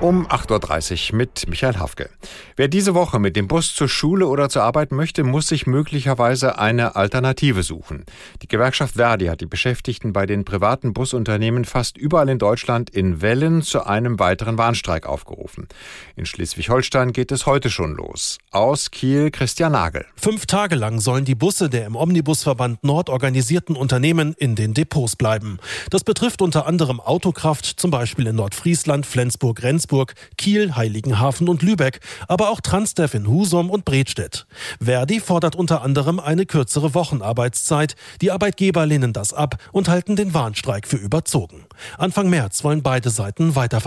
[0.00, 2.08] Um 8.30 Uhr mit Michael Hafke.
[2.54, 6.56] Wer diese Woche mit dem Bus zur Schule oder zur Arbeit möchte, muss sich möglicherweise
[6.56, 8.04] eine Alternative suchen.
[8.40, 13.22] Die Gewerkschaft Verdi hat die Beschäftigten bei den privaten Busunternehmen fast überall in Deutschland in
[13.22, 15.66] Wellen zu einem weiteren Warnstreik aufgerufen.
[16.14, 18.38] In Schleswig-Holstein geht es heute schon los.
[18.52, 20.06] Aus Kiel Christian Nagel.
[20.14, 25.16] Fünf Tage lang sollen die Busse der im Omnibusverband Nord organisierten Unternehmen in den Depots
[25.16, 25.58] bleiben.
[25.90, 31.62] Das betrifft unter anderem Autokraft, zum Beispiel in Nordfriesland, Flensburg, Rendsburg, Flensburg, Kiel, Heiligenhafen und
[31.62, 34.46] Lübeck, aber auch Transdev in Husum und Bredstedt.
[34.80, 37.96] Verdi fordert unter anderem eine kürzere Wochenarbeitszeit.
[38.20, 41.64] Die Arbeitgeber lehnen das ab und halten den Warnstreik für überzogen.
[41.96, 43.78] Anfang März wollen beide Seiten weiter.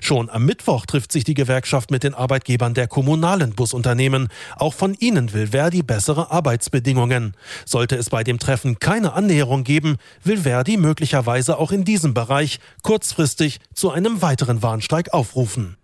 [0.00, 4.28] Schon am Mittwoch trifft sich die Gewerkschaft mit den Arbeitgebern der kommunalen Busunternehmen.
[4.56, 7.34] Auch von ihnen will Verdi bessere Arbeitsbedingungen.
[7.64, 12.60] Sollte es bei dem Treffen keine Annäherung geben, will Verdi möglicherweise auch in diesem Bereich
[12.82, 15.76] kurzfristig zu einem weiteren Warnstreik aufrufen.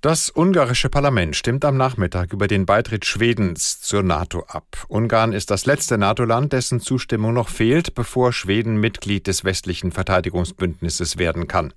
[0.00, 4.86] Das ungarische Parlament stimmt am Nachmittag über den Beitritt Schwedens zur NATO ab.
[4.86, 11.18] Ungarn ist das letzte NATO-Land, dessen Zustimmung noch fehlt, bevor Schweden Mitglied des westlichen Verteidigungsbündnisses
[11.18, 11.74] werden kann.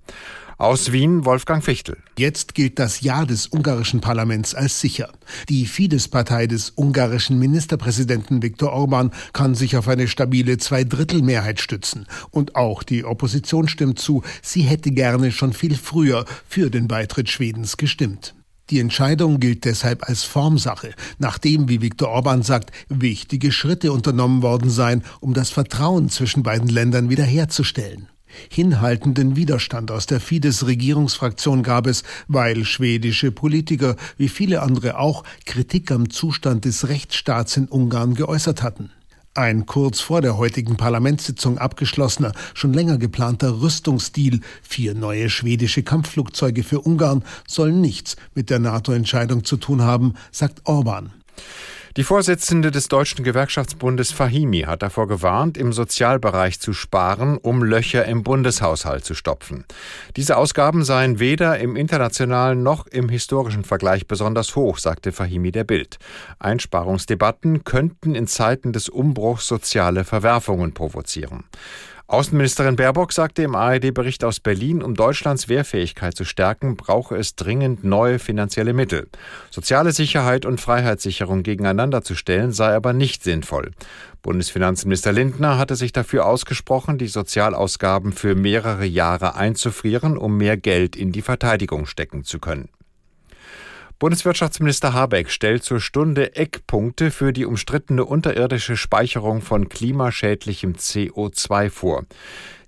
[0.62, 1.96] Aus Wien Wolfgang Fichtel.
[2.16, 5.10] Jetzt gilt das Ja des ungarischen Parlaments als sicher.
[5.48, 12.06] Die Fidesz-Partei des ungarischen Ministerpräsidenten Viktor Orban kann sich auf eine stabile Zweidrittelmehrheit stützen.
[12.30, 17.28] Und auch die Opposition stimmt zu, sie hätte gerne schon viel früher für den Beitritt
[17.28, 18.36] Schwedens gestimmt.
[18.70, 24.70] Die Entscheidung gilt deshalb als Formsache, nachdem, wie Viktor Orban sagt, wichtige Schritte unternommen worden
[24.70, 28.11] seien, um das Vertrauen zwischen beiden Ländern wiederherzustellen.
[28.48, 35.90] Hinhaltenden Widerstand aus der Fidesz-Regierungsfraktion gab es, weil schwedische Politiker, wie viele andere auch, Kritik
[35.90, 38.90] am Zustand des Rechtsstaats in Ungarn geäußert hatten.
[39.34, 46.62] Ein kurz vor der heutigen Parlamentssitzung abgeschlossener, schon länger geplanter Rüstungsdeal, vier neue schwedische Kampfflugzeuge
[46.62, 51.14] für Ungarn, soll nichts mit der NATO-Entscheidung zu tun haben, sagt Orban.
[51.98, 58.06] Die Vorsitzende des Deutschen Gewerkschaftsbundes Fahimi hat davor gewarnt, im Sozialbereich zu sparen, um Löcher
[58.06, 59.66] im Bundeshaushalt zu stopfen.
[60.16, 65.64] Diese Ausgaben seien weder im internationalen noch im historischen Vergleich besonders hoch, sagte Fahimi der
[65.64, 65.98] Bild.
[66.38, 71.44] Einsparungsdebatten könnten in Zeiten des Umbruchs soziale Verwerfungen provozieren.
[72.06, 77.84] Außenministerin Baerbock sagte im ARD-Bericht aus Berlin, um Deutschlands Wehrfähigkeit zu stärken, brauche es dringend
[77.84, 79.08] neue finanzielle Mittel.
[79.50, 83.70] Soziale Sicherheit und Freiheitssicherung gegeneinander zu stellen, sei aber nicht sinnvoll.
[84.20, 90.96] Bundesfinanzminister Lindner hatte sich dafür ausgesprochen, die Sozialausgaben für mehrere Jahre einzufrieren, um mehr Geld
[90.96, 92.68] in die Verteidigung stecken zu können.
[94.02, 102.02] Bundeswirtschaftsminister Habeck stellt zur Stunde Eckpunkte für die umstrittene unterirdische Speicherung von klimaschädlichem CO2 vor.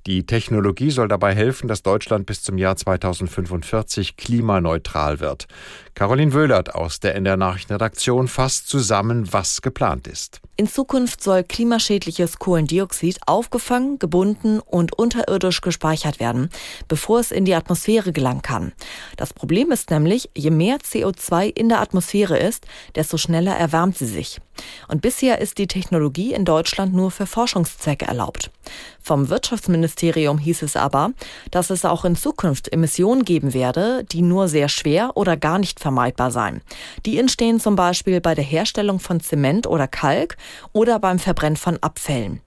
[0.07, 5.49] Die Technologie soll dabei helfen, dass Deutschland bis zum Jahr 2045 klimaneutral wird.
[5.95, 10.41] Caroline Wöhlert aus der NDR Nachrichtenredaktion fasst zusammen, was geplant ist.
[10.57, 16.49] In Zukunft soll klimaschädliches Kohlendioxid aufgefangen, gebunden und unterirdisch gespeichert werden,
[16.87, 18.73] bevor es in die Atmosphäre gelangen kann.
[19.17, 24.07] Das Problem ist nämlich, je mehr CO2 in der Atmosphäre ist, desto schneller erwärmt sie
[24.07, 24.41] sich.
[24.87, 28.53] Und bisher ist die Technologie in Deutschland nur für Forschungszwecke erlaubt.
[29.01, 31.11] Vom Wirtschaftsministerium hieß es aber,
[31.51, 35.81] dass es auch in Zukunft Emissionen geben werde, die nur sehr schwer oder gar nicht
[35.85, 36.63] vermeidbar seien.
[37.05, 40.39] Die entstehen zum Beispiel bei der Herstellung von Zement oder Kalk
[40.73, 42.41] oder beim Verbrennen von Abfällen.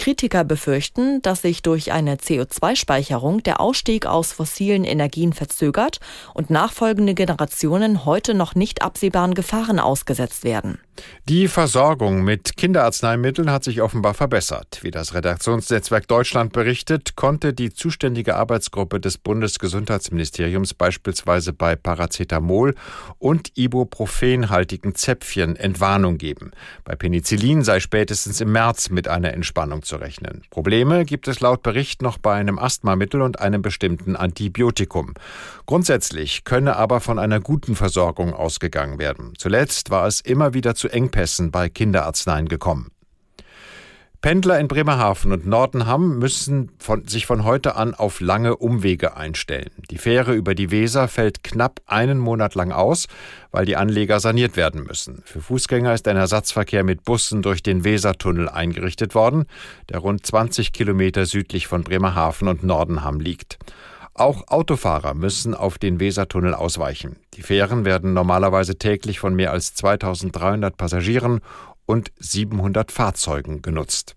[0.00, 6.00] Kritiker befürchten, dass sich durch eine CO2-Speicherung der Ausstieg aus fossilen Energien verzögert
[6.32, 10.78] und nachfolgende Generationen heute noch nicht absehbaren Gefahren ausgesetzt werden.
[11.28, 14.80] Die Versorgung mit Kinderarzneimitteln hat sich offenbar verbessert.
[14.82, 22.74] Wie das Redaktionsnetzwerk Deutschland berichtet, konnte die zuständige Arbeitsgruppe des Bundesgesundheitsministeriums beispielsweise bei Paracetamol
[23.18, 26.52] und Ibuprofenhaltigen Zäpfchen Entwarnung geben.
[26.84, 30.42] Bei Penicillin sei spätestens im März mit einer Entspannung zu rechnen.
[30.50, 35.14] Probleme gibt es laut Bericht noch bei einem Asthmamittel und einem bestimmten Antibiotikum.
[35.66, 39.34] Grundsätzlich könne aber von einer guten Versorgung ausgegangen werden.
[39.36, 42.92] Zuletzt war es immer wieder zu Engpässen bei Kinderarzneien gekommen.
[44.22, 49.70] Pendler in Bremerhaven und Nordenham müssen von, sich von heute an auf lange Umwege einstellen.
[49.90, 53.06] Die Fähre über die Weser fällt knapp einen Monat lang aus,
[53.50, 55.22] weil die Anleger saniert werden müssen.
[55.24, 59.46] Für Fußgänger ist ein Ersatzverkehr mit Bussen durch den Wesertunnel eingerichtet worden,
[59.88, 63.58] der rund 20 Kilometer südlich von Bremerhaven und Nordenham liegt.
[64.12, 67.16] Auch Autofahrer müssen auf den Wesertunnel ausweichen.
[67.34, 71.40] Die Fähren werden normalerweise täglich von mehr als 2300 Passagieren
[71.90, 74.14] und 700 Fahrzeugen genutzt.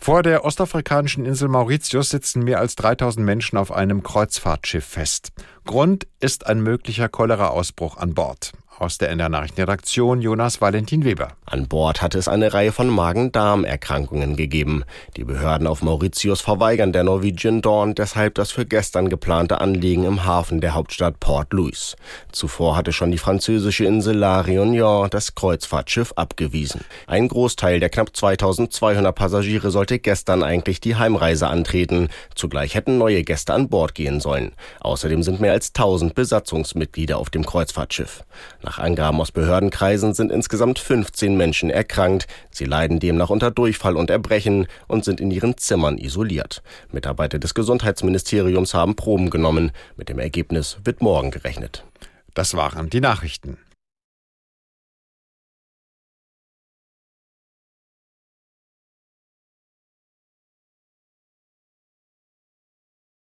[0.00, 5.32] Vor der ostafrikanischen Insel Mauritius sitzen mehr als 3000 Menschen auf einem Kreuzfahrtschiff fest.
[5.64, 8.52] Grund ist ein möglicher Cholera-Ausbruch an Bord.
[8.80, 11.32] Aus der NDR Nachrichtenredaktion Jonas Valentin Weber.
[11.46, 14.84] An Bord hat es eine Reihe von Magen-Darm-Erkrankungen gegeben.
[15.16, 20.24] Die Behörden auf Mauritius verweigern der Norwegian Dawn deshalb das für gestern geplante Anliegen im
[20.24, 21.96] Hafen der Hauptstadt Port Louis.
[22.30, 26.82] Zuvor hatte schon die französische Insel La Réunion das Kreuzfahrtschiff abgewiesen.
[27.08, 32.10] Ein Großteil der knapp 2200 Passagiere sollte gestern eigentlich die Heimreise antreten.
[32.36, 34.52] Zugleich hätten neue Gäste an Bord gehen sollen.
[34.78, 38.22] Außerdem sind mehr als 1000 Besatzungsmitglieder auf dem Kreuzfahrtschiff.
[38.68, 42.26] Nach Angaben aus Behördenkreisen sind insgesamt 15 Menschen erkrankt.
[42.50, 46.62] Sie leiden demnach unter Durchfall und Erbrechen und sind in ihren Zimmern isoliert.
[46.92, 49.72] Mitarbeiter des Gesundheitsministeriums haben Proben genommen.
[49.96, 51.86] Mit dem Ergebnis wird morgen gerechnet.
[52.34, 53.56] Das waren die Nachrichten.